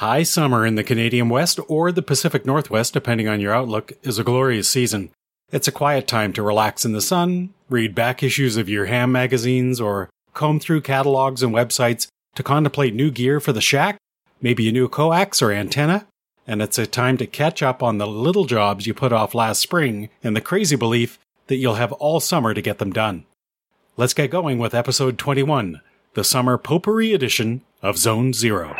High 0.00 0.22
summer 0.22 0.64
in 0.64 0.76
the 0.76 0.82
Canadian 0.82 1.28
West 1.28 1.60
or 1.68 1.92
the 1.92 2.00
Pacific 2.00 2.46
Northwest, 2.46 2.94
depending 2.94 3.28
on 3.28 3.38
your 3.38 3.52
outlook, 3.52 3.92
is 4.02 4.18
a 4.18 4.24
glorious 4.24 4.66
season. 4.66 5.10
It's 5.52 5.68
a 5.68 5.72
quiet 5.72 6.08
time 6.08 6.32
to 6.32 6.42
relax 6.42 6.86
in 6.86 6.92
the 6.92 7.02
sun, 7.02 7.52
read 7.68 7.94
back 7.94 8.22
issues 8.22 8.56
of 8.56 8.66
your 8.66 8.86
ham 8.86 9.12
magazines, 9.12 9.78
or 9.78 10.08
comb 10.32 10.58
through 10.58 10.80
catalogs 10.80 11.42
and 11.42 11.52
websites 11.52 12.06
to 12.34 12.42
contemplate 12.42 12.94
new 12.94 13.10
gear 13.10 13.40
for 13.40 13.52
the 13.52 13.60
shack, 13.60 13.98
maybe 14.40 14.66
a 14.70 14.72
new 14.72 14.88
coax 14.88 15.42
or 15.42 15.52
antenna, 15.52 16.06
and 16.46 16.62
it's 16.62 16.78
a 16.78 16.86
time 16.86 17.18
to 17.18 17.26
catch 17.26 17.62
up 17.62 17.82
on 17.82 17.98
the 17.98 18.06
little 18.06 18.46
jobs 18.46 18.86
you 18.86 18.94
put 18.94 19.12
off 19.12 19.34
last 19.34 19.60
spring 19.60 20.08
in 20.22 20.32
the 20.32 20.40
crazy 20.40 20.76
belief 20.76 21.18
that 21.48 21.56
you'll 21.56 21.74
have 21.74 21.92
all 21.92 22.20
summer 22.20 22.54
to 22.54 22.62
get 22.62 22.78
them 22.78 22.90
done. 22.90 23.26
Let's 23.98 24.14
get 24.14 24.30
going 24.30 24.58
with 24.58 24.74
episode 24.74 25.18
21, 25.18 25.82
the 26.14 26.24
summer 26.24 26.56
potpourri 26.56 27.12
edition 27.12 27.60
of 27.82 27.98
Zone 27.98 28.32
Zero. 28.32 28.74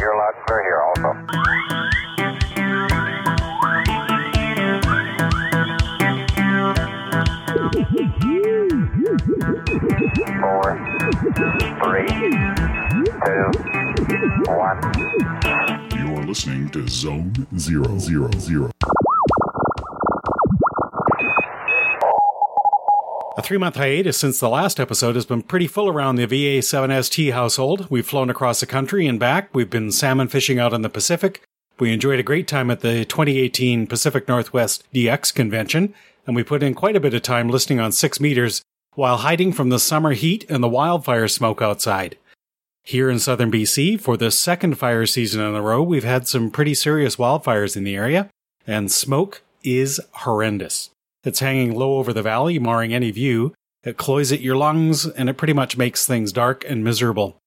You're 0.00 0.16
loud 0.16 0.32
and 0.34 0.46
clear 0.46 0.62
here 0.62 0.80
also. 0.82 1.12
Four, 10.40 10.66
three, 11.84 12.08
two, 13.26 13.46
one. 14.50 14.80
You're 15.96 16.24
listening 16.26 16.70
to 16.70 16.88
Zone 16.88 17.46
Zero 17.58 17.98
Zero 17.98 18.30
Zero. 18.38 18.70
A 23.34 23.40
three 23.40 23.56
month 23.56 23.76
hiatus 23.76 24.18
since 24.18 24.38
the 24.38 24.48
last 24.50 24.78
episode 24.78 25.14
has 25.14 25.24
been 25.24 25.40
pretty 25.40 25.66
full 25.66 25.88
around 25.88 26.16
the 26.16 26.26
VA 26.26 26.60
7ST 26.60 27.32
household. 27.32 27.86
We've 27.88 28.06
flown 28.06 28.28
across 28.28 28.60
the 28.60 28.66
country 28.66 29.06
and 29.06 29.18
back. 29.18 29.48
We've 29.54 29.70
been 29.70 29.90
salmon 29.90 30.28
fishing 30.28 30.58
out 30.58 30.74
in 30.74 30.82
the 30.82 30.90
Pacific. 30.90 31.42
We 31.80 31.94
enjoyed 31.94 32.20
a 32.20 32.22
great 32.22 32.46
time 32.46 32.70
at 32.70 32.80
the 32.80 33.06
2018 33.06 33.86
Pacific 33.86 34.28
Northwest 34.28 34.84
DX 34.92 35.34
convention, 35.34 35.94
and 36.26 36.36
we 36.36 36.42
put 36.42 36.62
in 36.62 36.74
quite 36.74 36.94
a 36.94 37.00
bit 37.00 37.14
of 37.14 37.22
time 37.22 37.48
listening 37.48 37.80
on 37.80 37.90
six 37.90 38.20
meters 38.20 38.60
while 38.96 39.16
hiding 39.16 39.54
from 39.54 39.70
the 39.70 39.78
summer 39.78 40.12
heat 40.12 40.44
and 40.50 40.62
the 40.62 40.68
wildfire 40.68 41.26
smoke 41.26 41.62
outside. 41.62 42.18
Here 42.82 43.08
in 43.08 43.18
southern 43.18 43.50
BC, 43.50 43.98
for 43.98 44.18
the 44.18 44.30
second 44.30 44.74
fire 44.74 45.06
season 45.06 45.40
in 45.40 45.54
a 45.54 45.62
row, 45.62 45.82
we've 45.82 46.04
had 46.04 46.28
some 46.28 46.50
pretty 46.50 46.74
serious 46.74 47.16
wildfires 47.16 47.78
in 47.78 47.84
the 47.84 47.96
area, 47.96 48.28
and 48.66 48.92
smoke 48.92 49.40
is 49.64 50.00
horrendous. 50.12 50.90
It's 51.24 51.40
hanging 51.40 51.74
low 51.74 51.98
over 51.98 52.12
the 52.12 52.22
valley, 52.22 52.58
marring 52.58 52.92
any 52.92 53.10
view. 53.10 53.54
It 53.84 53.96
cloys 53.96 54.32
at 54.32 54.40
your 54.40 54.56
lungs, 54.56 55.06
and 55.06 55.28
it 55.28 55.36
pretty 55.36 55.52
much 55.52 55.76
makes 55.76 56.06
things 56.06 56.32
dark 56.32 56.64
and 56.68 56.84
miserable. 56.84 57.38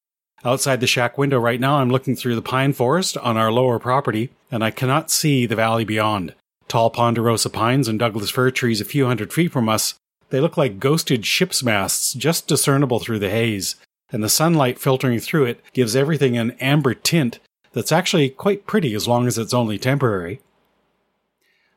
Outside 0.44 0.80
the 0.80 0.86
shack 0.86 1.18
window 1.18 1.38
right 1.38 1.60
now, 1.60 1.78
I'm 1.78 1.90
looking 1.90 2.14
through 2.14 2.34
the 2.34 2.42
pine 2.42 2.72
forest 2.72 3.16
on 3.18 3.36
our 3.36 3.50
lower 3.50 3.78
property, 3.78 4.30
and 4.50 4.62
I 4.62 4.70
cannot 4.70 5.10
see 5.10 5.46
the 5.46 5.56
valley 5.56 5.84
beyond. 5.84 6.34
Tall 6.68 6.90
ponderosa 6.90 7.50
pines 7.50 7.88
and 7.88 7.98
Douglas 7.98 8.30
fir 8.30 8.50
trees 8.50 8.80
a 8.80 8.84
few 8.84 9.06
hundred 9.06 9.32
feet 9.32 9.52
from 9.52 9.68
us, 9.68 9.94
they 10.30 10.40
look 10.40 10.56
like 10.56 10.80
ghosted 10.80 11.24
ship's 11.24 11.62
masts 11.62 12.12
just 12.12 12.48
discernible 12.48 12.98
through 12.98 13.20
the 13.20 13.30
haze, 13.30 13.76
and 14.10 14.22
the 14.22 14.28
sunlight 14.28 14.78
filtering 14.78 15.20
through 15.20 15.44
it 15.44 15.60
gives 15.72 15.94
everything 15.94 16.36
an 16.36 16.52
amber 16.60 16.94
tint 16.94 17.38
that's 17.72 17.92
actually 17.92 18.30
quite 18.30 18.66
pretty 18.66 18.94
as 18.94 19.06
long 19.06 19.26
as 19.26 19.38
it's 19.38 19.54
only 19.54 19.78
temporary. 19.78 20.40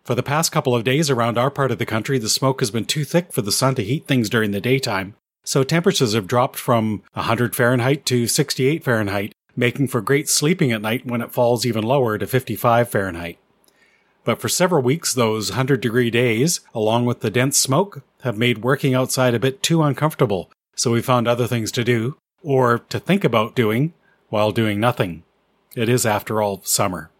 For 0.09 0.15
the 0.15 0.23
past 0.23 0.52
couple 0.52 0.75
of 0.75 0.83
days 0.83 1.11
around 1.11 1.38
our 1.38 1.52
part 1.52 1.69
of 1.69 1.77
the 1.77 1.85
country, 1.85 2.17
the 2.17 2.29
smoke 2.29 2.61
has 2.61 2.71
been 2.71 2.85
too 2.85 3.05
thick 3.05 3.31
for 3.31 3.43
the 3.43 3.52
sun 3.52 3.75
to 3.75 3.83
heat 3.83 4.07
things 4.07 4.27
during 4.27 4.49
the 4.49 4.59
daytime, 4.59 5.13
so 5.43 5.63
temperatures 5.63 6.15
have 6.15 6.25
dropped 6.25 6.57
from 6.57 7.03
100 7.13 7.55
Fahrenheit 7.55 8.07
to 8.07 8.25
68 8.25 8.83
Fahrenheit, 8.83 9.35
making 9.55 9.87
for 9.87 10.02
great 10.02 10.27
sleeping 10.27 10.71
at 10.71 10.81
night 10.81 11.05
when 11.05 11.21
it 11.21 11.31
falls 11.31 11.63
even 11.63 11.83
lower 11.83 12.17
to 12.17 12.25
55 12.25 12.89
Fahrenheit. 12.89 13.37
But 14.23 14.41
for 14.41 14.49
several 14.49 14.81
weeks, 14.81 15.13
those 15.13 15.52
100 15.52 15.80
degree 15.80 16.09
days, 16.09 16.61
along 16.73 17.05
with 17.05 17.20
the 17.20 17.30
dense 17.30 17.59
smoke, 17.59 18.02
have 18.23 18.36
made 18.36 18.64
working 18.64 18.95
outside 18.95 19.36
a 19.36 19.39
bit 19.39 19.61
too 19.61 19.83
uncomfortable, 19.83 20.49
so 20.76 20.89
we 20.89 21.03
found 21.03 21.27
other 21.27 21.45
things 21.45 21.71
to 21.73 21.83
do, 21.83 22.17
or 22.41 22.80
to 22.89 22.99
think 22.99 23.23
about 23.23 23.53
doing, 23.53 23.93
while 24.30 24.52
doing 24.52 24.80
nothing. 24.80 25.21
It 25.76 25.87
is, 25.87 26.03
after 26.03 26.41
all, 26.41 26.64
summer. 26.64 27.11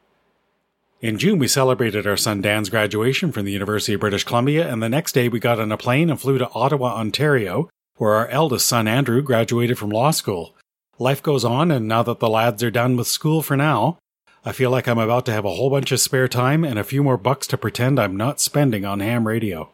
In 1.02 1.18
June, 1.18 1.40
we 1.40 1.48
celebrated 1.48 2.06
our 2.06 2.18
son 2.18 2.42
Dan's 2.42 2.70
graduation 2.70 3.32
from 3.32 3.46
the 3.46 3.54
University 3.54 3.94
of 3.94 4.02
British 4.02 4.26
Columbia, 4.26 4.70
and 4.70 4.84
the 4.84 4.90
next 4.90 5.14
day 5.14 5.30
we 5.30 5.40
got 5.40 5.58
on 5.58 5.72
a 5.72 5.78
plane 5.78 6.10
and 6.10 6.20
flew 6.20 6.38
to 6.38 6.50
Ottawa, 6.50 6.96
Ontario, 6.96 7.70
where 7.96 8.16
our 8.16 8.28
eldest 8.28 8.68
son 8.68 8.86
Andrew 8.86 9.22
graduated 9.22 9.78
from 9.78 9.92
law 9.92 10.12
school. 10.12 10.58
Life 10.98 11.24
goes 11.24 11.46
on, 11.46 11.72
and 11.72 11.88
now 11.88 12.04
that 12.04 12.20
the 12.20 12.28
lads 12.28 12.62
are 12.64 12.70
done 12.70 12.98
with 12.98 13.08
school 13.08 13.42
for 13.42 13.56
now, 13.56 13.98
I 14.44 14.52
feel 14.52 14.72
like 14.72 14.90
I'm 14.90 15.00
about 15.00 15.26
to 15.28 15.32
have 15.32 15.46
a 15.46 15.52
whole 15.52 15.70
bunch 15.70 15.94
of 15.94 16.02
spare 16.02 16.28
time 16.28 16.66
and 16.66 16.78
a 16.78 16.84
few 16.84 17.02
more 17.02 17.18
bucks 17.18 17.48
to 17.48 17.58
pretend 17.58 17.98
I'm 17.98 18.18
not 18.18 18.42
spending 18.42 18.84
on 18.84 19.00
ham 19.00 19.26
radio. 19.26 19.70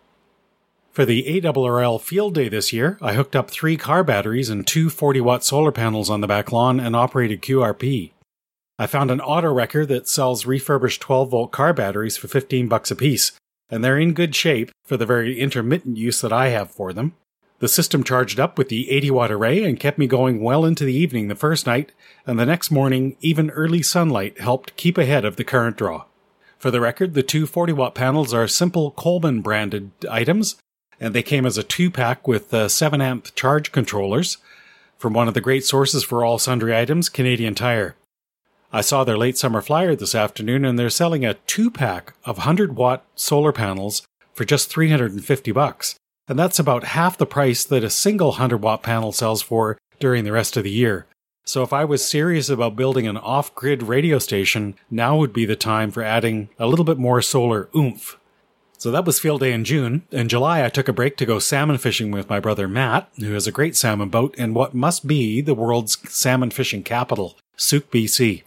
For 0.92 1.06
the 1.06 1.24
ARRL 1.24 2.00
field 2.00 2.36
day 2.36 2.50
this 2.50 2.72
year, 2.72 3.00
I 3.02 3.16
hooked 3.16 3.36
up 3.36 3.50
three 3.50 3.78
car 3.78 4.04
batteries 4.04 4.52
and 4.52 4.66
two 4.66 4.92
40 4.92 5.22
watt 5.22 5.44
solar 5.44 5.72
panels 5.72 6.12
on 6.12 6.22
the 6.22 6.28
back 6.28 6.52
lawn 6.52 6.80
and 6.80 6.96
operated 6.96 7.42
QRP. 7.42 8.12
I 8.78 8.88
found 8.88 9.10
an 9.10 9.22
auto 9.22 9.54
wrecker 9.54 9.86
that 9.86 10.08
sells 10.08 10.46
refurbished 10.46 11.02
12 11.02 11.30
volt 11.30 11.52
car 11.52 11.74
batteries 11.74 12.18
for 12.18 12.28
15 12.28 12.68
bucks 12.68 12.92
a 12.92 12.96
piece, 12.96 13.32
and 13.70 13.84
they're 13.84 13.98
in 13.98 14.14
good 14.14 14.36
shape 14.36 14.72
for 14.84 14.98
the 14.98 15.06
very 15.06 15.40
intermittent 15.40 15.98
use 15.98 16.20
that 16.22 16.34
I 16.34 16.50
have 16.50 16.72
for 16.72 16.92
them. 16.92 17.14
The 17.60 17.70
system 17.70 18.04
charged 18.04 18.38
up 18.38 18.58
with 18.58 18.68
the 18.68 18.92
80 18.92 19.12
watt 19.12 19.32
array 19.32 19.64
and 19.64 19.80
kept 19.80 19.98
me 19.98 20.08
going 20.08 20.42
well 20.42 20.66
into 20.66 20.84
the 20.84 20.94
evening 20.94 21.30
the 21.30 21.36
first 21.36 21.66
night, 21.66 21.94
and 22.28 22.38
the 22.38 22.46
next 22.46 22.70
morning, 22.70 23.16
even 23.22 23.50
early 23.52 23.82
sunlight 23.82 24.42
helped 24.42 24.76
keep 24.76 24.98
ahead 24.98 25.24
of 25.24 25.38
the 25.38 25.46
current 25.46 25.78
draw. 25.78 26.04
For 26.60 26.70
the 26.70 26.82
record, 26.82 27.14
the 27.14 27.24
two 27.24 27.48
40 27.48 27.72
watt 27.72 27.96
panels 27.96 28.34
are 28.34 28.48
simple 28.48 28.92
Coleman 28.92 29.42
branded 29.42 29.92
items, 30.12 30.58
and 31.00 31.14
they 31.14 31.24
came 31.24 31.46
as 31.46 31.58
a 31.58 31.64
two 31.64 31.90
pack 31.90 32.28
with 32.28 32.54
uh, 32.54 32.68
7 32.68 33.02
amp 33.02 33.34
charge 33.36 33.72
controllers 33.72 34.38
from 34.98 35.14
one 35.14 35.30
of 35.30 35.34
the 35.34 35.42
great 35.42 35.64
sources 35.64 36.04
for 36.04 36.26
all 36.26 36.38
sundry 36.38 36.76
items, 36.76 37.08
Canadian 37.08 37.56
Tire. 37.56 37.96
I 38.72 38.82
saw 38.82 39.04
their 39.04 39.18
late 39.18 39.38
summer 39.38 39.62
flyer 39.62 39.96
this 39.96 40.16
afternoon 40.16 40.66
and 40.66 40.78
they're 40.78 40.90
selling 40.90 41.26
a 41.26 41.36
two 41.46 41.72
pack 41.72 42.14
of 42.26 42.38
100 42.40 42.76
watt 42.76 43.06
solar 43.16 43.52
panels 43.52 44.02
for 44.34 44.46
just 44.46 44.70
350 44.70 45.52
bucks. 45.52 45.96
And 46.28 46.38
that's 46.38 46.60
about 46.60 46.86
half 46.86 47.18
the 47.18 47.26
price 47.26 47.64
that 47.64 47.84
a 47.84 47.90
single 47.90 48.30
100 48.30 48.58
watt 48.58 48.84
panel 48.84 49.12
sells 49.12 49.42
for 49.42 49.78
during 50.00 50.24
the 50.24 50.32
rest 50.32 50.58
of 50.58 50.64
the 50.64 50.72
year. 50.72 51.06
So 51.46 51.62
if 51.62 51.72
I 51.72 51.86
was 51.86 52.04
serious 52.04 52.50
about 52.50 52.76
building 52.76 53.06
an 53.08 53.18
off 53.18 53.54
grid 53.54 53.84
radio 53.84 54.18
station, 54.18 54.76
now 54.90 55.16
would 55.18 55.32
be 55.32 55.46
the 55.46 55.56
time 55.56 55.92
for 55.92 56.02
adding 56.02 56.50
a 56.58 56.66
little 56.66 56.86
bit 56.86 56.98
more 56.98 57.22
solar 57.22 57.70
oomph. 57.76 58.18
So 58.78 58.92
that 58.92 59.06
was 59.06 59.20
field 59.20 59.42
day 59.42 59.54
in 59.54 59.64
June. 59.64 60.04
In 60.12 60.28
July, 60.28 60.66
I 60.66 60.70
took 60.70 60.88
a 60.88 60.94
break 60.94 61.18
to 61.18 61.26
go 61.26 61.40
salmon 61.40 61.78
fishing 61.78 62.12
with 62.12 62.30
my 62.30 62.40
brother 62.40 62.68
Matt, 62.68 63.10
who 63.18 63.34
has 63.34 63.48
a 63.48 63.52
great 63.52 63.76
salmon 63.76 64.10
boat 64.10 64.36
in 64.36 64.54
what 64.54 64.74
must 64.74 65.08
be 65.08 65.40
the 65.40 65.56
world's 65.56 65.98
salmon 66.10 66.50
fishing 66.50 66.84
capital, 66.84 67.38
Sooke, 67.56 67.90
BC. 67.92 68.44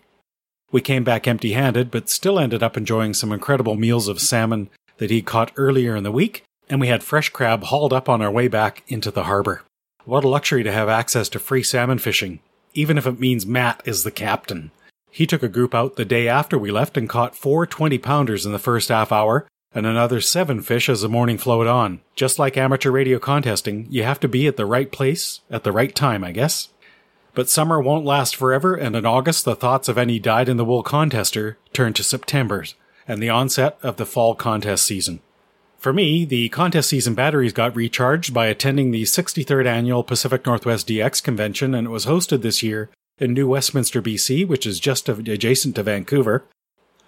We 0.71 0.81
came 0.81 1.05
back 1.05 1.27
empty 1.27 1.53
handed, 1.53 1.91
but 1.91 2.11
still 2.11 2.39
ended 2.39 2.63
up 2.63 2.77
enjoying 2.77 3.15
some 3.15 3.33
incredible 3.33 3.75
meals 3.75 4.09
of 4.09 4.21
salmon 4.21 4.69
that 4.99 5.11
he 5.11 5.23
caught 5.23 5.53
earlier 5.57 5.97
in 5.97 6.05
the 6.05 6.13
week, 6.13 6.45
and 6.69 6.81
we 6.81 6.89
had 6.89 7.03
fresh 7.03 7.31
crab 7.31 7.65
hauled 7.65 7.93
up 7.93 8.09
on 8.09 8.21
our 8.21 8.31
way 8.31 8.49
back 8.49 8.85
into 8.89 9.11
the 9.11 9.25
harbor. 9.25 9.63
What 10.05 10.25
a 10.25 10.29
luxury 10.29 10.63
to 10.63 10.73
have 10.73 10.89
access 10.89 11.29
to 11.31 11.39
free 11.39 11.63
salmon 11.63 11.99
fishing, 11.99 12.41
even 12.75 12.99
if 12.99 13.07
it 13.07 13.21
means 13.21 13.47
Matt 13.47 13.83
is 13.85 14.05
the 14.05 14.11
captain. 14.11 14.71
He 15.11 15.27
took 15.27 15.43
a 15.43 15.49
group 15.49 15.75
out 15.75 15.97
the 15.97 16.05
day 16.05 16.29
after 16.29 16.59
we 16.59 16.71
left 16.71 16.97
and 16.97 17.09
caught 17.09 17.37
four 17.37 17.67
20 17.67 17.99
pounders 17.99 18.45
in 18.45 18.53
the 18.53 18.59
first 18.59 18.89
half 18.91 19.11
hour 19.11 19.47
and 19.73 19.87
another 19.87 20.21
seven 20.21 20.63
fish 20.63 20.89
as 20.89 21.03
the 21.03 21.09
morning 21.09 21.39
flowed 21.39 21.67
on. 21.67 22.01
Just 22.15 22.39
like 22.39 22.57
amateur 22.57 22.91
radio 22.91 23.19
contesting, 23.19 23.87
you 23.91 24.03
have 24.03 24.21
to 24.21 24.29
be 24.29 24.47
at 24.47 24.57
the 24.57 24.67
right 24.67 24.91
place 24.91 25.41
at 25.51 25.65
the 25.65 25.73
right 25.73 25.95
time, 25.95 26.25
I 26.25 26.33
guess. 26.33 26.69
But 27.39 27.49
summer 27.49 27.81
won't 27.81 28.05
last 28.05 28.35
forever, 28.35 28.75
and 28.75 28.97
in 28.97 29.07
August, 29.07 29.45
the 29.45 29.55
thoughts 29.55 29.89
of 29.89 29.97
any 29.97 30.19
dyed 30.19 30.49
in 30.49 30.57
the 30.57 30.65
wool 30.65 30.83
contester 30.83 31.55
turn 31.73 31.93
to 31.93 32.03
September's 32.03 32.75
and 33.07 33.23
the 33.23 33.29
onset 33.29 33.79
of 33.81 33.97
the 33.97 34.05
fall 34.05 34.35
contest 34.35 34.85
season. 34.85 35.21
For 35.79 35.93
me, 35.93 36.25
the 36.25 36.49
contest 36.49 36.89
season 36.89 37.15
batteries 37.15 37.53
got 37.53 37.77
recharged 37.77 38.35
by 38.35 38.49
attending 38.49 38.91
the 38.91 39.05
63rd 39.05 39.67
annual 39.67 40.03
Pacific 40.03 40.45
Northwest 40.47 40.89
DX 40.89 41.23
convention, 41.23 41.77
and 41.77 41.87
it 41.87 41.91
was 41.91 42.07
hosted 42.07 42.43
this 42.43 42.65
year 42.65 42.91
in 43.21 43.35
New 43.35 43.47
Westminster, 43.47 44.03
BC, 44.03 44.45
which 44.45 44.67
is 44.67 44.81
just 44.81 45.09
adjacent 45.09 45.77
to 45.77 45.85
Vancouver. 45.85 46.43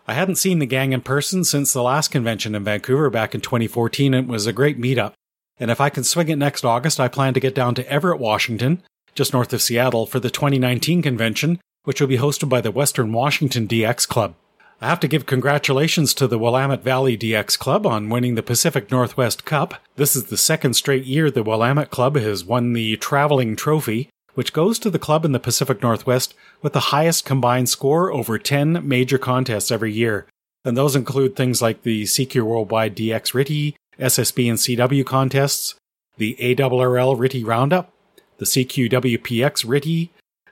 I 0.06 0.14
hadn't 0.14 0.36
seen 0.36 0.60
the 0.60 0.64
gang 0.64 0.92
in 0.92 1.00
person 1.00 1.42
since 1.42 1.72
the 1.72 1.82
last 1.82 2.12
convention 2.12 2.54
in 2.54 2.62
Vancouver 2.62 3.10
back 3.10 3.34
in 3.34 3.40
2014, 3.40 4.14
and 4.14 4.28
it 4.28 4.32
was 4.32 4.46
a 4.46 4.52
great 4.52 4.80
meetup. 4.80 5.14
And 5.58 5.72
if 5.72 5.80
I 5.80 5.90
can 5.90 6.04
swing 6.04 6.28
it 6.28 6.36
next 6.36 6.64
August, 6.64 7.00
I 7.00 7.08
plan 7.08 7.34
to 7.34 7.40
get 7.40 7.56
down 7.56 7.74
to 7.74 7.92
Everett, 7.92 8.20
Washington, 8.20 8.84
just 9.14 9.32
north 9.32 9.52
of 9.52 9.62
Seattle, 9.62 10.06
for 10.06 10.20
the 10.20 10.30
2019 10.30 11.02
convention, 11.02 11.60
which 11.84 12.00
will 12.00 12.08
be 12.08 12.18
hosted 12.18 12.48
by 12.48 12.60
the 12.60 12.70
Western 12.70 13.12
Washington 13.12 13.66
DX 13.66 14.06
Club. 14.06 14.34
I 14.82 14.88
have 14.88 15.00
to 15.00 15.08
give 15.08 15.26
congratulations 15.26 16.14
to 16.14 16.26
the 16.26 16.38
Willamette 16.38 16.82
Valley 16.82 17.18
DX 17.18 17.58
Club 17.58 17.86
on 17.86 18.08
winning 18.08 18.34
the 18.34 18.42
Pacific 18.42 18.90
Northwest 18.90 19.44
Cup. 19.44 19.74
This 19.96 20.16
is 20.16 20.24
the 20.24 20.38
second 20.38 20.72
straight 20.74 21.04
year 21.04 21.30
the 21.30 21.42
Willamette 21.42 21.90
Club 21.90 22.16
has 22.16 22.46
won 22.46 22.72
the 22.72 22.96
traveling 22.96 23.56
trophy, 23.56 24.08
which 24.34 24.54
goes 24.54 24.78
to 24.78 24.88
the 24.88 24.98
club 24.98 25.26
in 25.26 25.32
the 25.32 25.38
Pacific 25.38 25.82
Northwest 25.82 26.34
with 26.62 26.72
the 26.72 26.80
highest 26.80 27.26
combined 27.26 27.68
score 27.68 28.10
over 28.10 28.38
10 28.38 28.86
major 28.88 29.18
contests 29.18 29.70
every 29.70 29.92
year. 29.92 30.26
And 30.64 30.76
those 30.76 30.96
include 30.96 31.36
things 31.36 31.60
like 31.60 31.82
the 31.82 32.04
CQ 32.04 32.42
Worldwide 32.42 32.96
DX 32.96 33.34
RTTY, 33.34 33.74
SSB 33.98 34.48
and 34.48 34.58
CW 34.58 35.04
contests, 35.04 35.74
the 36.16 36.36
ARRL 36.40 37.18
RTTY 37.18 37.46
Roundup, 37.46 37.92
the 38.40 38.46
CQWPX 38.46 39.66
RTTY, 39.66 40.08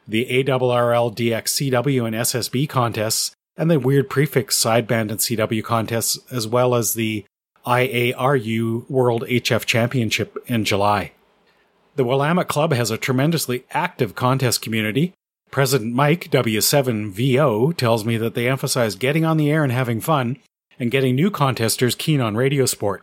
the 0.06 0.26
ARRL 0.26 1.14
DX 1.16 1.72
CW 1.72 2.06
and 2.06 2.14
SSB 2.14 2.68
contests, 2.68 3.32
and 3.56 3.70
the 3.70 3.80
weird 3.80 4.10
prefix 4.10 4.62
sideband 4.62 5.10
and 5.10 5.18
CW 5.18 5.64
contests, 5.64 6.18
as 6.30 6.46
well 6.46 6.74
as 6.74 6.92
the 6.92 7.24
IARU 7.66 8.88
World 8.90 9.24
HF 9.26 9.64
Championship 9.64 10.36
in 10.46 10.64
July. 10.64 11.12
The 11.96 12.04
Willamette 12.04 12.46
Club 12.46 12.72
has 12.74 12.90
a 12.90 12.98
tremendously 12.98 13.64
active 13.70 14.14
contest 14.14 14.60
community. 14.60 15.14
President 15.50 15.94
Mike 15.94 16.30
W7VO 16.30 17.74
tells 17.74 18.04
me 18.04 18.18
that 18.18 18.34
they 18.34 18.48
emphasize 18.48 18.96
getting 18.96 19.24
on 19.24 19.38
the 19.38 19.50
air 19.50 19.64
and 19.64 19.72
having 19.72 20.02
fun, 20.02 20.36
and 20.78 20.90
getting 20.90 21.16
new 21.16 21.30
contesters 21.30 21.94
keen 21.94 22.20
on 22.20 22.36
radio 22.36 22.66
sport. 22.66 23.02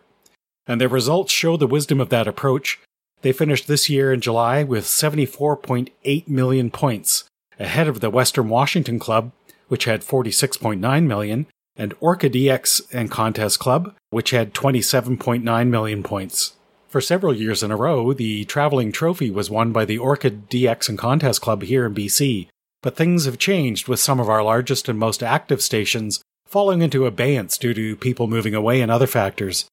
And 0.67 0.79
their 0.79 0.87
results 0.87 1.31
show 1.31 1.57
the 1.57 1.67
wisdom 1.67 1.99
of 1.99 2.09
that 2.09 2.27
approach. 2.27 2.79
They 3.25 3.33
finished 3.33 3.67
this 3.67 3.89
year 3.89 4.13
in 4.13 4.21
July 4.21 4.61
with 4.61 4.85
74.8 4.85 6.27
million 6.27 6.69
points, 6.69 7.23
ahead 7.59 7.87
of 7.87 7.99
the 7.99 8.11
Western 8.11 8.49
Washington 8.49 8.99
Club, 8.99 9.31
which 9.67 9.85
had 9.85 10.03
46.9 10.03 11.07
million, 11.07 11.47
and 11.75 11.95
Orca 11.99 12.29
DX 12.29 12.83
and 12.93 13.09
Contest 13.09 13.57
Club, 13.57 13.95
which 14.11 14.29
had 14.29 14.53
27.9 14.53 15.67
million 15.69 16.03
points. 16.03 16.53
For 16.87 17.01
several 17.01 17.33
years 17.33 17.63
in 17.63 17.71
a 17.71 17.75
row, 17.75 18.13
the 18.13 18.45
traveling 18.45 18.91
trophy 18.91 19.31
was 19.31 19.49
won 19.49 19.71
by 19.71 19.85
the 19.85 19.97
Orca 19.97 20.29
DX 20.29 20.89
and 20.89 20.99
Contest 20.99 21.41
Club 21.41 21.63
here 21.63 21.87
in 21.87 21.95
BC, 21.95 22.47
but 22.83 22.95
things 22.95 23.25
have 23.25 23.39
changed 23.39 23.87
with 23.87 23.99
some 23.99 24.19
of 24.19 24.29
our 24.29 24.43
largest 24.43 24.87
and 24.87 24.99
most 24.99 25.23
active 25.23 25.63
stations 25.63 26.21
falling 26.45 26.83
into 26.83 27.07
abeyance 27.07 27.57
due 27.57 27.73
to 27.73 27.95
people 27.95 28.27
moving 28.27 28.53
away 28.53 28.81
and 28.81 28.91
other 28.91 29.07
factors. 29.07 29.65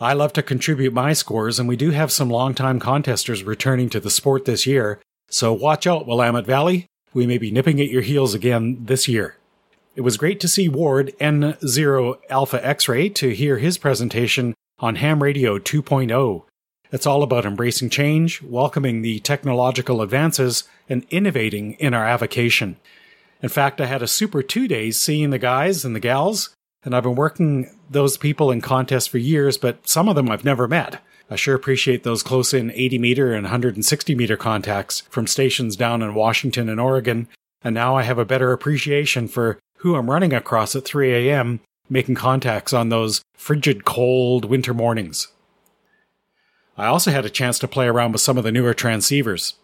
I 0.00 0.14
love 0.14 0.32
to 0.32 0.42
contribute 0.42 0.94
my 0.94 1.12
scores, 1.12 1.58
and 1.58 1.68
we 1.68 1.76
do 1.76 1.90
have 1.90 2.10
some 2.10 2.30
longtime 2.30 2.80
contesters 2.80 3.44
returning 3.44 3.90
to 3.90 4.00
the 4.00 4.08
sport 4.08 4.46
this 4.46 4.66
year, 4.66 4.98
so 5.28 5.52
watch 5.52 5.86
out, 5.86 6.06
Willamette 6.06 6.46
Valley. 6.46 6.86
We 7.12 7.26
may 7.26 7.36
be 7.36 7.50
nipping 7.50 7.80
at 7.80 7.90
your 7.90 8.00
heels 8.00 8.32
again 8.32 8.78
this 8.86 9.08
year. 9.08 9.36
It 9.96 10.00
was 10.00 10.16
great 10.16 10.40
to 10.40 10.48
see 10.48 10.68
Ward 10.70 11.12
N0 11.20 12.18
Alpha 12.30 12.64
X 12.66 12.88
ray 12.88 13.10
to 13.10 13.34
hear 13.34 13.58
his 13.58 13.76
presentation 13.76 14.54
on 14.78 14.96
Ham 14.96 15.22
Radio 15.22 15.58
2.0. 15.58 16.44
It's 16.92 17.06
all 17.06 17.22
about 17.22 17.44
embracing 17.44 17.90
change, 17.90 18.40
welcoming 18.42 19.02
the 19.02 19.20
technological 19.20 20.00
advances, 20.00 20.64
and 20.88 21.04
innovating 21.10 21.74
in 21.74 21.92
our 21.92 22.06
avocation. 22.06 22.76
In 23.42 23.48
fact, 23.48 23.80
I 23.80 23.86
had 23.86 24.02
a 24.02 24.08
super 24.08 24.42
two 24.42 24.66
days 24.66 24.98
seeing 24.98 25.30
the 25.30 25.38
guys 25.38 25.84
and 25.84 25.94
the 25.94 26.00
gals, 26.00 26.54
and 26.84 26.94
I've 26.94 27.02
been 27.02 27.14
working 27.14 27.70
those 27.90 28.16
people 28.16 28.50
in 28.50 28.60
contests 28.60 29.06
for 29.06 29.18
years, 29.18 29.58
but 29.58 29.88
some 29.88 30.08
of 30.08 30.16
them 30.16 30.30
I've 30.30 30.44
never 30.44 30.66
met. 30.66 31.02
I 31.30 31.36
sure 31.36 31.54
appreciate 31.54 32.02
those 32.02 32.22
close 32.22 32.52
in 32.52 32.72
80 32.72 32.98
meter 32.98 33.32
and 33.32 33.44
160 33.44 34.14
meter 34.14 34.36
contacts 34.36 35.02
from 35.10 35.26
stations 35.26 35.76
down 35.76 36.02
in 36.02 36.14
Washington 36.14 36.68
and 36.68 36.80
Oregon, 36.80 37.28
and 37.62 37.74
now 37.74 37.96
I 37.96 38.02
have 38.02 38.18
a 38.18 38.24
better 38.24 38.52
appreciation 38.52 39.28
for 39.28 39.58
who 39.78 39.94
I'm 39.94 40.10
running 40.10 40.32
across 40.32 40.74
at 40.74 40.84
3 40.84 41.28
a.m., 41.28 41.60
making 41.88 42.14
contacts 42.14 42.72
on 42.72 42.88
those 42.88 43.22
frigid, 43.34 43.84
cold 43.84 44.44
winter 44.44 44.74
mornings. 44.74 45.28
I 46.76 46.86
also 46.86 47.10
had 47.10 47.24
a 47.24 47.30
chance 47.30 47.58
to 47.60 47.68
play 47.68 47.86
around 47.86 48.12
with 48.12 48.20
some 48.20 48.38
of 48.38 48.44
the 48.44 48.52
newer 48.52 48.74
transceivers. 48.74 49.54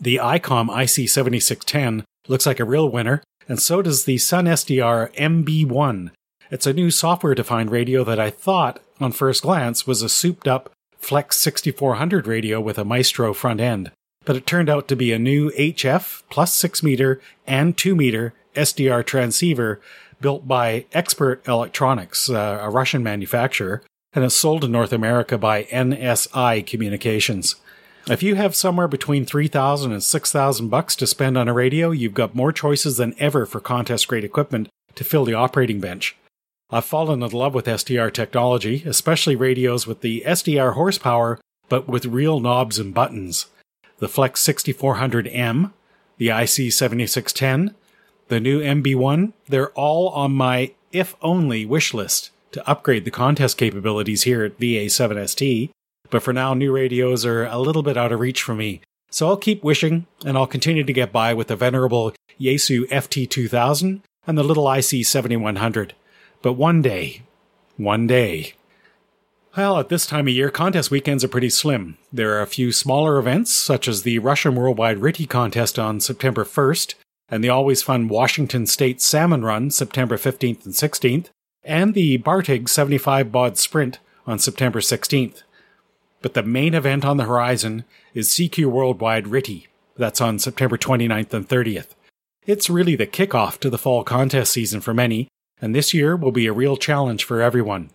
The 0.00 0.16
ICOM 0.16 0.68
IC7610 0.68 2.04
looks 2.28 2.46
like 2.46 2.60
a 2.60 2.64
real 2.64 2.88
winner, 2.88 3.22
and 3.48 3.60
so 3.60 3.82
does 3.82 4.04
the 4.04 4.18
Sun 4.18 4.46
SDR 4.46 5.14
MB1. 5.14 6.10
It's 6.52 6.66
a 6.66 6.74
new 6.74 6.90
software 6.90 7.34
defined 7.34 7.70
radio 7.70 8.04
that 8.04 8.20
I 8.20 8.28
thought, 8.28 8.78
on 9.00 9.12
first 9.12 9.40
glance, 9.40 9.86
was 9.86 10.02
a 10.02 10.08
souped 10.10 10.46
up 10.46 10.70
Flex 10.98 11.38
6400 11.38 12.26
radio 12.26 12.60
with 12.60 12.76
a 12.76 12.84
Maestro 12.84 13.32
front 13.32 13.58
end, 13.58 13.90
but 14.26 14.36
it 14.36 14.46
turned 14.46 14.68
out 14.68 14.86
to 14.88 14.94
be 14.94 15.12
a 15.12 15.18
new 15.18 15.50
HF 15.52 16.22
plus 16.28 16.54
6 16.56 16.82
meter 16.82 17.22
and 17.46 17.74
2 17.78 17.96
meter 17.96 18.34
SDR 18.54 19.02
transceiver 19.02 19.80
built 20.20 20.46
by 20.46 20.84
Expert 20.92 21.42
Electronics, 21.48 22.28
uh, 22.28 22.58
a 22.60 22.68
Russian 22.68 23.02
manufacturer, 23.02 23.82
and 24.12 24.22
is 24.22 24.34
sold 24.34 24.62
in 24.62 24.72
North 24.72 24.92
America 24.92 25.38
by 25.38 25.64
NSI 25.64 26.66
Communications. 26.66 27.56
If 28.10 28.22
you 28.22 28.34
have 28.34 28.54
somewhere 28.54 28.88
between 28.88 29.24
3000 29.24 29.90
and 29.90 30.02
6000 30.02 30.68
bucks 30.68 30.96
to 30.96 31.06
spend 31.06 31.38
on 31.38 31.48
a 31.48 31.54
radio, 31.54 31.92
you've 31.92 32.12
got 32.12 32.34
more 32.34 32.52
choices 32.52 32.98
than 32.98 33.14
ever 33.18 33.46
for 33.46 33.58
contest 33.58 34.06
grade 34.06 34.22
equipment 34.22 34.68
to 34.96 35.02
fill 35.02 35.24
the 35.24 35.32
operating 35.32 35.80
bench. 35.80 36.14
I've 36.74 36.86
fallen 36.86 37.22
in 37.22 37.30
love 37.30 37.52
with 37.52 37.66
SDR 37.66 38.10
technology, 38.12 38.82
especially 38.86 39.36
radios 39.36 39.86
with 39.86 40.00
the 40.00 40.24
SDR 40.26 40.72
horsepower 40.72 41.38
but 41.68 41.88
with 41.88 42.04
real 42.04 42.40
knobs 42.40 42.78
and 42.78 42.92
buttons. 42.92 43.46
The 43.98 44.08
Flex 44.08 44.46
6400M, 44.46 45.72
the 46.18 46.28
IC7610, 46.28 47.74
the 48.28 48.40
new 48.40 48.60
MB1, 48.60 49.32
they're 49.48 49.70
all 49.70 50.08
on 50.10 50.32
my 50.32 50.72
if 50.92 51.16
only 51.22 51.64
wish 51.64 51.94
list 51.94 52.30
to 52.52 52.68
upgrade 52.68 53.04
the 53.04 53.10
contest 53.10 53.56
capabilities 53.56 54.24
here 54.24 54.44
at 54.44 54.58
VA7ST. 54.58 55.70
But 56.10 56.22
for 56.22 56.34
now, 56.34 56.52
new 56.52 56.72
radios 56.72 57.24
are 57.24 57.46
a 57.46 57.58
little 57.58 57.82
bit 57.82 57.96
out 57.96 58.12
of 58.12 58.20
reach 58.20 58.42
for 58.42 58.54
me. 58.54 58.82
So 59.10 59.28
I'll 59.28 59.38
keep 59.38 59.64
wishing, 59.64 60.06
and 60.24 60.36
I'll 60.36 60.46
continue 60.46 60.84
to 60.84 60.92
get 60.92 61.12
by 61.12 61.32
with 61.32 61.48
the 61.48 61.56
venerable 61.56 62.12
Yaesu 62.38 62.88
FT2000 62.88 64.00
and 64.26 64.38
the 64.38 64.42
little 64.42 64.64
IC7100. 64.64 65.92
But 66.42 66.54
one 66.54 66.82
day, 66.82 67.22
one 67.76 68.08
day. 68.08 68.54
Well, 69.56 69.78
at 69.78 69.88
this 69.88 70.06
time 70.06 70.26
of 70.26 70.34
year, 70.34 70.50
contest 70.50 70.90
weekends 70.90 71.22
are 71.22 71.28
pretty 71.28 71.50
slim. 71.50 71.98
There 72.12 72.36
are 72.36 72.42
a 72.42 72.46
few 72.46 72.72
smaller 72.72 73.18
events, 73.18 73.52
such 73.52 73.86
as 73.86 74.02
the 74.02 74.18
Russian 74.18 74.56
Worldwide 74.56 74.98
RTTY 74.98 75.28
contest 75.28 75.78
on 75.78 76.00
September 76.00 76.44
1st, 76.44 76.94
and 77.28 77.44
the 77.44 77.48
always 77.48 77.82
fun 77.82 78.08
Washington 78.08 78.66
State 78.66 79.00
Salmon 79.00 79.44
Run 79.44 79.70
September 79.70 80.16
15th 80.16 80.64
and 80.64 80.74
16th, 80.74 81.28
and 81.62 81.94
the 81.94 82.16
Bartig 82.16 82.68
75 82.68 83.30
Baud 83.30 83.56
Sprint 83.56 84.00
on 84.26 84.38
September 84.38 84.80
16th. 84.80 85.42
But 86.22 86.34
the 86.34 86.42
main 86.42 86.74
event 86.74 87.04
on 87.04 87.18
the 87.18 87.24
horizon 87.24 87.84
is 88.14 88.30
CQ 88.30 88.66
Worldwide 88.66 89.26
RTTY. 89.26 89.66
That's 89.96 90.20
on 90.20 90.38
September 90.38 90.76
29th 90.76 91.32
and 91.34 91.48
30th. 91.48 91.88
It's 92.46 92.70
really 92.70 92.96
the 92.96 93.06
kickoff 93.06 93.58
to 93.60 93.70
the 93.70 93.78
fall 93.78 94.02
contest 94.02 94.52
season 94.52 94.80
for 94.80 94.92
many, 94.92 95.28
and 95.62 95.74
this 95.74 95.94
year 95.94 96.16
will 96.16 96.32
be 96.32 96.46
a 96.46 96.52
real 96.52 96.76
challenge 96.76 97.24
for 97.24 97.40
everyone. 97.40 97.88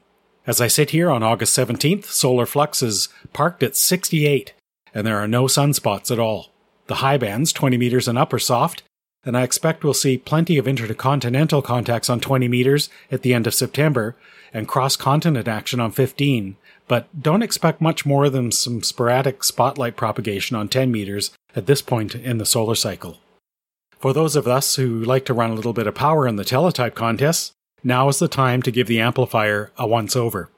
As 0.48 0.62
I 0.62 0.68
sit 0.68 0.92
here 0.92 1.12
on 1.12 1.22
August 1.22 1.56
17th, 1.56 2.06
solar 2.06 2.46
flux 2.46 2.82
is 2.82 3.10
parked 3.34 3.62
at 3.62 3.76
68, 3.76 4.54
and 4.94 5.06
there 5.06 5.18
are 5.18 5.28
no 5.28 5.44
sunspots 5.44 6.10
at 6.10 6.18
all. 6.18 6.54
The 6.88 6.96
high 6.96 7.18
bands, 7.18 7.52
20 7.52 7.78
meters 7.78 8.08
and 8.08 8.18
up, 8.18 8.32
are 8.32 8.40
soft, 8.40 8.84
and 9.26 9.38
I 9.38 9.44
expect 9.44 9.84
we'll 9.84 9.94
see 9.94 10.18
plenty 10.18 10.58
of 10.58 10.70
intercontinental 10.70 11.62
contacts 11.62 12.10
on 12.10 12.22
20 12.22 12.48
meters 12.48 12.90
at 13.12 13.24
the 13.24 13.34
end 13.34 13.46
of 13.46 13.54
September 13.54 14.16
and 14.54 14.70
cross 14.70 14.96
continent 14.96 15.50
action 15.50 15.82
on 15.82 15.92
15, 15.92 16.56
but 16.88 17.08
don't 17.22 17.44
expect 17.44 17.82
much 17.82 18.06
more 18.06 18.30
than 18.30 18.54
some 18.54 18.82
sporadic 18.82 19.44
spotlight 19.44 19.98
propagation 19.98 20.56
on 20.56 20.70
10 20.70 20.90
meters 20.90 21.32
at 21.54 21.66
this 21.66 21.82
point 21.82 22.16
in 22.16 22.38
the 22.38 22.46
solar 22.46 22.76
cycle. 22.76 23.18
For 24.00 24.14
those 24.14 24.38
of 24.38 24.48
us 24.48 24.78
who 24.78 25.04
like 25.04 25.26
to 25.26 25.34
run 25.34 25.52
a 25.52 25.56
little 25.56 25.74
bit 25.74 25.88
of 25.88 25.96
power 25.96 26.26
in 26.26 26.38
the 26.38 26.46
teletype 26.46 26.96
contests, 26.96 27.52
now 27.84 28.10
is 28.10 28.20
the 28.20 28.28
time 28.28 28.62
to 28.64 28.72
give 28.72 28.88
the 28.88 29.00
amplifier 29.00 29.72
a 29.78 29.88
once 29.88 30.16
over. 30.16 30.50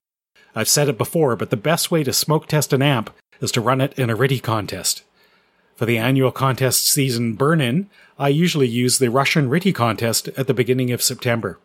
I've 0.56 0.70
said 0.70 0.90
it 0.90 0.98
before, 0.98 1.36
but 1.36 1.50
the 1.50 1.58
best 1.58 1.92
way 1.92 2.04
to 2.04 2.14
smoke 2.14 2.48
test 2.48 2.74
an 2.74 2.82
amp 2.82 3.12
is 3.40 3.52
to 3.54 3.62
run 3.62 3.82
it 3.82 3.98
in 3.98 4.10
a 4.10 4.18
RTTY 4.18 4.42
contest. 4.42 5.04
For 5.76 5.86
the 5.86 5.98
annual 5.98 6.32
contest 6.32 6.88
season 6.88 7.34
burn 7.36 7.62
in, 7.62 7.90
I 8.18 8.30
usually 8.30 8.68
use 8.68 8.98
the 8.98 9.10
Russian 9.10 9.50
RTTY 9.50 9.74
contest 9.74 10.28
at 10.30 10.48
the 10.48 10.54
beginning 10.54 10.92
of 10.92 11.02
September. 11.02 11.60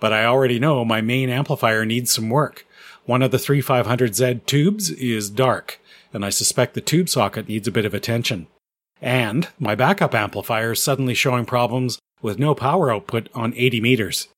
But 0.00 0.12
I 0.12 0.24
already 0.24 0.58
know 0.58 0.84
my 0.84 1.00
main 1.00 1.30
amplifier 1.30 1.84
needs 1.84 2.12
some 2.12 2.28
work. 2.28 2.66
One 3.04 3.22
of 3.22 3.30
the 3.30 3.36
3500Z 3.36 4.46
tubes 4.46 4.90
is 4.90 5.30
dark, 5.30 5.80
and 6.12 6.24
I 6.24 6.30
suspect 6.30 6.74
the 6.74 6.80
tube 6.80 7.08
socket 7.08 7.48
needs 7.48 7.68
a 7.68 7.72
bit 7.72 7.84
of 7.84 7.94
attention. 7.94 8.48
And 9.00 9.48
my 9.58 9.74
backup 9.74 10.14
amplifier 10.14 10.72
is 10.72 10.82
suddenly 10.82 11.14
showing 11.14 11.44
problems 11.44 11.98
with 12.20 12.38
no 12.38 12.54
power 12.54 12.92
output 12.92 13.28
on 13.34 13.54
80 13.56 13.80
meters. 13.80 14.28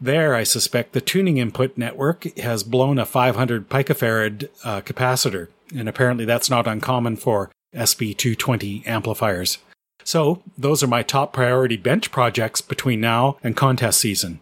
There, 0.00 0.34
I 0.34 0.44
suspect 0.44 0.92
the 0.92 1.00
tuning 1.00 1.38
input 1.38 1.76
network 1.76 2.24
has 2.38 2.62
blown 2.62 2.98
a 2.98 3.06
500 3.06 3.68
picofarad 3.68 4.48
uh, 4.62 4.80
capacitor, 4.80 5.48
and 5.74 5.88
apparently 5.88 6.24
that's 6.24 6.48
not 6.48 6.68
uncommon 6.68 7.16
for 7.16 7.50
SB220 7.74 8.86
amplifiers. 8.86 9.58
So, 10.04 10.42
those 10.56 10.82
are 10.82 10.86
my 10.86 11.02
top 11.02 11.32
priority 11.32 11.76
bench 11.76 12.10
projects 12.10 12.60
between 12.60 13.00
now 13.00 13.36
and 13.42 13.56
contest 13.56 14.00
season. 14.00 14.40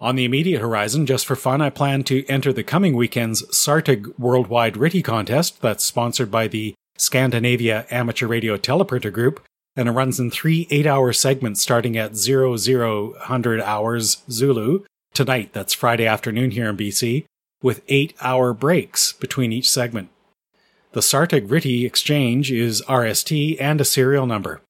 On 0.00 0.16
the 0.16 0.24
immediate 0.24 0.60
horizon, 0.60 1.06
just 1.06 1.26
for 1.26 1.36
fun, 1.36 1.62
I 1.62 1.70
plan 1.70 2.02
to 2.04 2.26
enter 2.26 2.52
the 2.52 2.64
coming 2.64 2.96
weekend's 2.96 3.44
SARTIG 3.56 4.18
Worldwide 4.18 4.74
RTTY 4.74 5.04
contest 5.04 5.62
that's 5.62 5.84
sponsored 5.84 6.30
by 6.30 6.48
the 6.48 6.74
Scandinavia 6.98 7.86
Amateur 7.88 8.26
Radio 8.26 8.56
Teleprinter 8.56 9.12
Group, 9.12 9.40
and 9.76 9.88
it 9.88 9.92
runs 9.92 10.20
in 10.20 10.30
three 10.30 10.66
eight 10.70 10.86
hour 10.86 11.12
segments 11.12 11.60
starting 11.60 11.96
at 11.96 12.16
0000 12.16 13.60
hours 13.62 14.22
Zulu 14.30 14.84
tonight, 15.14 15.52
that's 15.52 15.72
Friday 15.72 16.06
afternoon 16.06 16.52
here 16.52 16.68
in 16.68 16.76
BC, 16.76 17.24
with 17.62 17.82
eight 17.88 18.14
hour 18.20 18.52
breaks 18.52 19.12
between 19.12 19.52
each 19.52 19.70
segment. 19.70 20.08
The 20.92 21.00
Sartig 21.00 21.48
RTTY 21.48 21.86
exchange 21.86 22.50
is 22.52 22.82
RST 22.82 23.56
and 23.60 23.80
a 23.80 23.84
serial 23.84 24.26
number. 24.26 24.60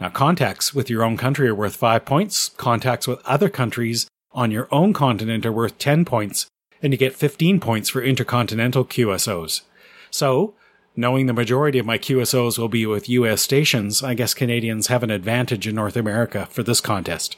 Now, 0.00 0.08
contacts 0.08 0.74
with 0.74 0.90
your 0.90 1.02
own 1.02 1.16
country 1.16 1.48
are 1.48 1.54
worth 1.54 1.76
5 1.76 2.04
points, 2.04 2.50
contacts 2.50 3.08
with 3.08 3.24
other 3.24 3.48
countries 3.48 4.06
on 4.32 4.50
your 4.50 4.68
own 4.70 4.92
continent 4.92 5.46
are 5.46 5.52
worth 5.52 5.78
10 5.78 6.04
points, 6.04 6.46
and 6.82 6.92
you 6.92 6.98
get 6.98 7.14
15 7.14 7.60
points 7.60 7.88
for 7.88 8.02
intercontinental 8.02 8.84
QSOs. 8.84 9.62
So, 10.10 10.54
knowing 10.96 11.26
the 11.26 11.32
majority 11.32 11.78
of 11.78 11.86
my 11.86 11.98
QSOs 11.98 12.58
will 12.58 12.68
be 12.68 12.86
with 12.86 13.08
US 13.08 13.42
stations, 13.42 14.02
I 14.02 14.14
guess 14.14 14.34
Canadians 14.34 14.86
have 14.86 15.02
an 15.02 15.10
advantage 15.10 15.66
in 15.66 15.74
North 15.74 15.96
America 15.96 16.46
for 16.50 16.62
this 16.62 16.80
contest. 16.80 17.36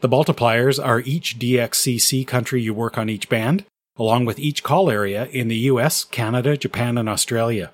The 0.00 0.08
multipliers 0.08 0.84
are 0.84 1.00
each 1.00 1.38
DXCC 1.38 2.26
country 2.26 2.62
you 2.62 2.74
work 2.74 2.98
on 2.98 3.08
each 3.08 3.28
band, 3.28 3.64
along 3.96 4.26
with 4.26 4.38
each 4.38 4.62
call 4.62 4.90
area 4.90 5.26
in 5.26 5.48
the 5.48 5.56
US, 5.70 6.04
Canada, 6.04 6.56
Japan, 6.56 6.98
and 6.98 7.08
Australia. 7.08 7.72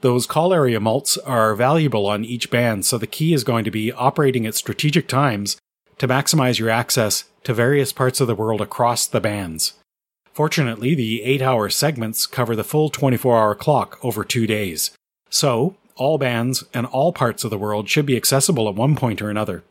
Those 0.00 0.26
call 0.26 0.54
area 0.54 0.78
mults 0.78 1.18
are 1.18 1.56
valuable 1.56 2.06
on 2.06 2.24
each 2.24 2.50
band, 2.50 2.86
so 2.86 2.98
the 2.98 3.06
key 3.06 3.34
is 3.34 3.42
going 3.42 3.64
to 3.64 3.70
be 3.70 3.92
operating 3.92 4.46
at 4.46 4.54
strategic 4.54 5.08
times 5.08 5.56
to 5.98 6.06
maximize 6.06 6.60
your 6.60 6.70
access 6.70 7.24
to 7.42 7.52
various 7.52 7.92
parts 7.92 8.20
of 8.20 8.28
the 8.28 8.34
world 8.36 8.60
across 8.60 9.06
the 9.06 9.20
bands. 9.20 9.74
Fortunately, 10.38 10.94
the 10.94 11.24
8 11.24 11.42
hour 11.42 11.68
segments 11.68 12.24
cover 12.24 12.54
the 12.54 12.62
full 12.62 12.90
24 12.90 13.36
hour 13.36 13.54
clock 13.56 13.98
over 14.04 14.22
two 14.22 14.46
days. 14.46 14.92
So, 15.30 15.74
all 15.96 16.16
bands 16.16 16.62
and 16.72 16.86
all 16.86 17.12
parts 17.12 17.42
of 17.42 17.50
the 17.50 17.58
world 17.58 17.88
should 17.88 18.06
be 18.06 18.16
accessible 18.16 18.68
at 18.68 18.76
one 18.76 18.94
point 18.94 19.20
or 19.20 19.30
another. 19.30 19.64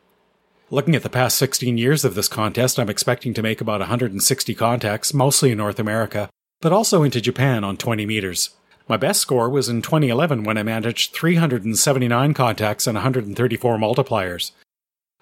Looking 0.70 0.94
at 0.94 1.04
the 1.04 1.10
past 1.10 1.38
16 1.38 1.78
years 1.78 2.04
of 2.04 2.16
this 2.16 2.28
contest, 2.28 2.78
I'm 2.78 2.90
expecting 2.90 3.34
to 3.36 3.42
make 3.42 3.62
about 3.62 3.80
160 3.80 4.54
contacts, 4.56 5.14
mostly 5.14 5.52
in 5.52 5.58
North 5.58 5.80
America, 5.80 6.30
but 6.60 6.74
also 6.74 7.02
into 7.02 7.22
Japan 7.22 7.64
on 7.64 7.78
20 7.78 8.06
meters. 8.06 8.50
My 8.90 8.98
best 8.98 9.22
score 9.22 9.50
was 9.50 9.70
in 9.70 9.82
2011 9.82 10.44
when 10.44 10.58
I 10.58 10.64
managed 10.64 11.14
379 11.14 12.34
contacts 12.34 12.88
and 12.88 12.96
134 12.96 13.78
multipliers. 13.78 14.52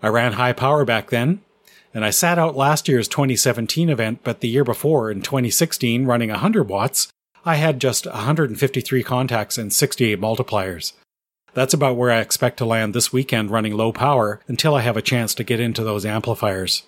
I 0.01 0.07
ran 0.07 0.33
high 0.33 0.53
power 0.53 0.85
back 0.85 1.11
then, 1.11 1.41
and 1.95 2.03
I 2.03 2.09
sat 2.09 2.37
out 2.37 2.57
last 2.57 2.89
year's 2.89 3.07
2017 3.07 3.89
event, 3.89 4.19
but 4.21 4.41
the 4.41 4.49
year 4.49 4.65
before, 4.65 5.09
in 5.09 5.21
2016, 5.21 6.05
running 6.05 6.29
100 6.29 6.67
watts, 6.67 7.07
I 7.45 7.55
had 7.55 7.79
just 7.79 8.05
153 8.05 9.01
contacts 9.01 9.57
and 9.57 9.71
68 9.71 10.19
multipliers. 10.19 10.91
That's 11.53 11.73
about 11.73 11.95
where 11.95 12.11
I 12.11 12.19
expect 12.19 12.57
to 12.57 12.65
land 12.65 12.93
this 12.93 13.13
weekend 13.13 13.49
running 13.49 13.77
low 13.77 13.93
power 13.93 14.41
until 14.49 14.75
I 14.75 14.81
have 14.81 14.97
a 14.97 15.01
chance 15.01 15.33
to 15.35 15.45
get 15.45 15.61
into 15.61 15.85
those 15.85 16.05
amplifiers. 16.05 16.83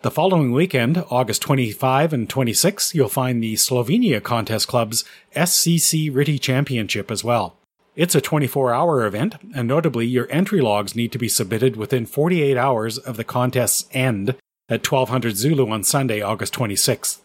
The 0.00 0.10
following 0.10 0.50
weekend, 0.50 1.04
August 1.08 1.40
25 1.42 2.12
and 2.12 2.28
26, 2.28 2.96
you'll 2.96 3.08
find 3.08 3.40
the 3.40 3.54
Slovenia 3.54 4.20
Contest 4.20 4.66
Club's 4.66 5.04
SCC 5.36 6.10
RTTY 6.10 6.40
Championship 6.40 7.12
as 7.12 7.22
well. 7.22 7.56
It's 7.94 8.14
a 8.14 8.22
24 8.22 8.72
hour 8.72 9.04
event, 9.04 9.34
and 9.54 9.68
notably, 9.68 10.06
your 10.06 10.26
entry 10.30 10.62
logs 10.62 10.96
need 10.96 11.12
to 11.12 11.18
be 11.18 11.28
submitted 11.28 11.76
within 11.76 12.06
48 12.06 12.56
hours 12.56 12.96
of 12.96 13.18
the 13.18 13.24
contest's 13.24 13.86
end 13.92 14.30
at 14.70 14.90
1200 14.90 15.36
Zulu 15.36 15.68
on 15.68 15.84
Sunday, 15.84 16.22
August 16.22 16.54
26th. 16.54 17.18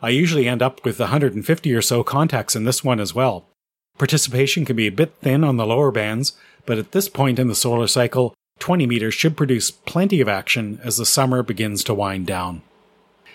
I 0.00 0.08
usually 0.08 0.48
end 0.48 0.62
up 0.62 0.82
with 0.86 0.98
150 0.98 1.74
or 1.74 1.82
so 1.82 2.02
contacts 2.02 2.56
in 2.56 2.64
this 2.64 2.82
one 2.82 2.98
as 2.98 3.14
well. 3.14 3.44
Participation 3.98 4.64
can 4.64 4.74
be 4.74 4.86
a 4.86 4.92
bit 4.92 5.12
thin 5.20 5.44
on 5.44 5.58
the 5.58 5.66
lower 5.66 5.90
bands, 5.90 6.32
but 6.64 6.78
at 6.78 6.92
this 6.92 7.10
point 7.10 7.38
in 7.38 7.48
the 7.48 7.54
solar 7.54 7.86
cycle, 7.86 8.34
20 8.58 8.86
meters 8.86 9.12
should 9.12 9.36
produce 9.36 9.70
plenty 9.70 10.22
of 10.22 10.28
action 10.28 10.80
as 10.82 10.96
the 10.96 11.04
summer 11.04 11.42
begins 11.42 11.84
to 11.84 11.92
wind 11.92 12.26
down. 12.26 12.62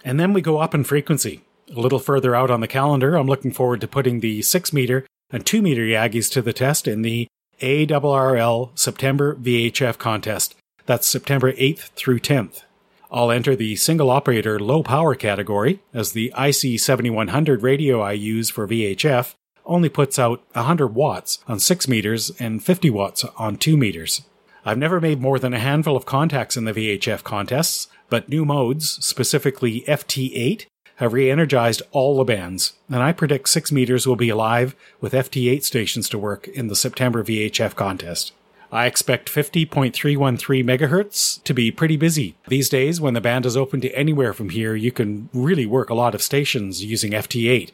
And 0.04 0.20
then 0.20 0.34
we 0.34 0.42
go 0.42 0.58
up 0.58 0.74
in 0.74 0.84
frequency. 0.84 1.42
A 1.76 1.80
little 1.80 2.00
further 2.00 2.34
out 2.34 2.50
on 2.50 2.62
the 2.62 2.68
calendar, 2.68 3.16
I'm 3.16 3.28
looking 3.28 3.52
forward 3.52 3.82
to 3.82 3.88
putting 3.88 4.22
the 4.22 4.42
6 4.42 4.74
meter 4.74 5.06
and 5.30 5.46
2 5.46 5.62
meter 5.62 5.84
Yagis 5.84 6.32
to 6.32 6.42
the 6.42 6.54
test 6.54 6.88
in 6.88 7.02
the 7.02 7.28
ARRL 7.62 8.78
September 8.78 9.36
VHF 9.36 9.98
contest. 9.98 10.56
That's 10.86 11.08
September 11.08 11.52
8th 11.54 11.90
through 11.96 12.20
10th. 12.20 12.64
I'll 13.12 13.32
enter 13.32 13.56
the 13.56 13.76
single 13.78 14.10
operator 14.10 14.60
low 14.60 14.84
power 14.84 15.16
category, 15.16 15.80
as 15.94 16.12
the 16.12 16.32
IC7100 16.36 17.62
radio 17.62 18.02
I 18.02 18.12
use 18.12 18.50
for 18.50 18.68
VHF 18.68 19.34
only 19.66 19.90
puts 19.90 20.18
out 20.18 20.44
100 20.54 20.88
watts 20.88 21.40
on 21.48 21.60
6 21.60 21.88
meters 21.88 22.32
and 22.40 22.64
50 22.64 22.90
watts 22.90 23.26
on 23.38 23.58
2 23.58 23.76
meters. 23.78 24.22
I've 24.66 24.78
never 24.78 25.00
made 25.00 25.22
more 25.22 25.40
than 25.40 25.54
a 25.54 25.60
handful 25.60 25.96
of 25.96 26.06
contacts 26.06 26.58
in 26.58 26.66
the 26.66 26.74
VHF 26.74 27.24
contests, 27.24 27.88
but 28.10 28.30
new 28.30 28.46
modes, 28.46 29.04
specifically 29.06 29.84
FT8, 29.88 30.66
have 30.98 31.14
re 31.14 31.30
energized 31.30 31.82
all 31.92 32.18
the 32.18 32.24
bands, 32.24 32.74
and 32.90 33.02
I 33.02 33.12
predict 33.14 33.50
6 33.50 33.72
meters 33.72 34.06
will 34.06 34.16
be 34.16 34.30
alive 34.30 34.76
with 35.00 35.14
FT8 35.14 35.64
stations 35.64 36.10
to 36.10 36.18
work 36.18 36.48
in 36.48 36.68
the 36.68 36.76
September 36.76 37.24
VHF 37.24 37.76
contest. 37.76 38.34
I 38.72 38.86
expect 38.86 39.32
50.313 39.32 40.64
megahertz 40.66 41.42
to 41.44 41.54
be 41.54 41.72
pretty 41.72 41.96
busy. 41.96 42.36
These 42.48 42.68
days, 42.68 43.00
when 43.00 43.14
the 43.14 43.22
band 43.22 43.46
is 43.46 43.56
open 43.56 43.80
to 43.82 43.96
anywhere 43.96 44.34
from 44.34 44.50
here, 44.50 44.76
you 44.76 44.92
can 44.92 45.30
really 45.34 45.66
work 45.66 45.90
a 45.90 45.96
lot 45.96 46.14
of 46.14 46.22
stations 46.22 46.84
using 46.84 47.12
FT8. 47.14 47.72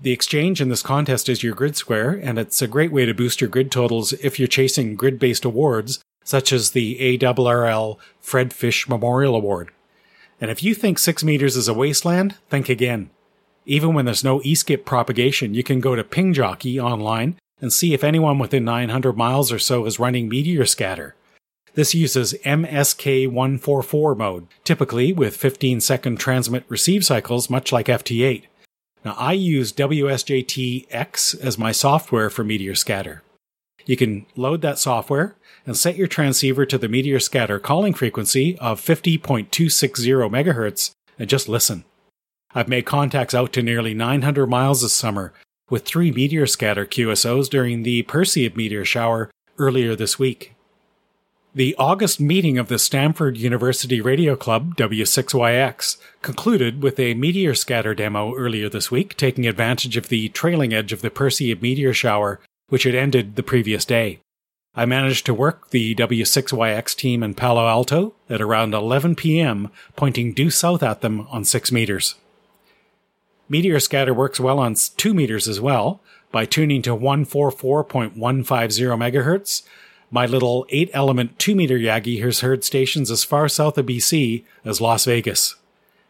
The 0.00 0.12
exchange 0.12 0.60
in 0.60 0.68
this 0.68 0.82
contest 0.82 1.28
is 1.28 1.42
your 1.42 1.54
grid 1.54 1.76
square, 1.76 2.12
and 2.12 2.38
it's 2.38 2.62
a 2.62 2.66
great 2.66 2.92
way 2.92 3.04
to 3.04 3.12
boost 3.12 3.40
your 3.40 3.50
grid 3.50 3.70
totals 3.70 4.12
if 4.14 4.38
you're 4.38 4.48
chasing 4.48 4.96
grid 4.96 5.18
based 5.18 5.44
awards, 5.44 6.00
such 6.24 6.52
as 6.52 6.70
the 6.70 7.18
ARRL 7.18 7.98
Fred 8.20 8.52
Fish 8.52 8.88
Memorial 8.88 9.34
Award. 9.34 9.70
And 10.42 10.50
if 10.50 10.60
you 10.60 10.74
think 10.74 10.98
6 10.98 11.22
meters 11.22 11.56
is 11.56 11.68
a 11.68 11.72
wasteland, 11.72 12.34
think 12.50 12.68
again. 12.68 13.10
Even 13.64 13.94
when 13.94 14.06
there's 14.06 14.24
no 14.24 14.42
e-skip 14.42 14.84
propagation, 14.84 15.54
you 15.54 15.62
can 15.62 15.78
go 15.78 15.94
to 15.94 16.02
PingJockey 16.02 16.82
online 16.82 17.38
and 17.60 17.72
see 17.72 17.94
if 17.94 18.02
anyone 18.02 18.40
within 18.40 18.64
900 18.64 19.16
miles 19.16 19.52
or 19.52 19.60
so 19.60 19.86
is 19.86 20.00
running 20.00 20.28
meteor 20.28 20.66
scatter. 20.66 21.14
This 21.74 21.94
uses 21.94 22.34
MSK144 22.44 24.16
mode, 24.16 24.48
typically 24.64 25.12
with 25.12 25.36
15 25.36 25.80
second 25.80 26.18
transmit 26.18 26.64
receive 26.68 27.04
cycles, 27.04 27.48
much 27.48 27.70
like 27.70 27.86
FT8. 27.86 28.46
Now, 29.04 29.14
I 29.16 29.34
use 29.34 29.72
WSJT-X 29.72 31.34
as 31.34 31.56
my 31.56 31.70
software 31.70 32.30
for 32.30 32.42
Meteor 32.42 32.74
Scatter. 32.74 33.22
You 33.86 33.96
can 33.96 34.26
load 34.36 34.62
that 34.62 34.78
software 34.78 35.36
and 35.66 35.76
set 35.76 35.96
your 35.96 36.06
transceiver 36.06 36.66
to 36.66 36.78
the 36.78 36.88
Meteor 36.88 37.20
Scatter 37.20 37.58
calling 37.58 37.94
frequency 37.94 38.58
of 38.58 38.80
50.260 38.80 39.48
MHz 39.50 40.92
and 41.18 41.28
just 41.28 41.48
listen. 41.48 41.84
I've 42.54 42.68
made 42.68 42.86
contacts 42.86 43.34
out 43.34 43.52
to 43.54 43.62
nearly 43.62 43.94
900 43.94 44.46
miles 44.46 44.82
this 44.82 44.92
summer 44.92 45.32
with 45.70 45.84
three 45.84 46.12
Meteor 46.12 46.46
Scatter 46.46 46.84
QSOs 46.84 47.48
during 47.48 47.82
the 47.82 48.02
Perseid 48.02 48.56
meteor 48.56 48.84
shower 48.84 49.30
earlier 49.58 49.96
this 49.96 50.18
week. 50.18 50.54
The 51.54 51.76
August 51.78 52.18
meeting 52.18 52.56
of 52.56 52.68
the 52.68 52.78
Stanford 52.78 53.36
University 53.36 54.00
Radio 54.00 54.36
Club, 54.36 54.74
W6YX, 54.76 55.98
concluded 56.22 56.82
with 56.82 56.98
a 56.98 57.12
meteor 57.12 57.54
scatter 57.54 57.94
demo 57.94 58.34
earlier 58.34 58.70
this 58.70 58.90
week, 58.90 59.18
taking 59.18 59.46
advantage 59.46 59.98
of 59.98 60.08
the 60.08 60.30
trailing 60.30 60.72
edge 60.72 60.94
of 60.94 61.02
the 61.02 61.10
Perseid 61.10 61.60
meteor 61.60 61.92
shower, 61.92 62.40
which 62.72 62.84
had 62.84 62.94
ended 62.94 63.36
the 63.36 63.42
previous 63.42 63.84
day. 63.84 64.18
I 64.74 64.86
managed 64.86 65.26
to 65.26 65.34
work 65.34 65.68
the 65.68 65.94
W6YX 65.94 66.96
team 66.96 67.22
in 67.22 67.34
Palo 67.34 67.68
Alto 67.68 68.14
at 68.30 68.40
around 68.40 68.72
11 68.72 69.14
p.m., 69.14 69.70
pointing 69.94 70.32
due 70.32 70.48
south 70.48 70.82
at 70.82 71.02
them 71.02 71.26
on 71.28 71.44
6 71.44 71.70
meters. 71.70 72.14
Meteor 73.46 73.78
scatter 73.78 74.14
works 74.14 74.40
well 74.40 74.58
on 74.58 74.74
2 74.74 75.12
meters 75.12 75.48
as 75.48 75.60
well 75.60 76.00
by 76.30 76.46
tuning 76.46 76.80
to 76.80 76.96
144.150 76.96 78.14
MHz 78.16 79.62
my 80.10 80.24
little 80.24 80.64
8 80.70 80.88
element 80.94 81.38
2 81.38 81.54
meter 81.54 81.76
Yagi 81.76 82.22
has 82.22 82.40
heard 82.40 82.64
stations 82.64 83.10
as 83.10 83.22
far 83.22 83.50
south 83.50 83.76
of 83.76 83.84
BC 83.84 84.44
as 84.64 84.80
Las 84.80 85.04
Vegas. 85.04 85.56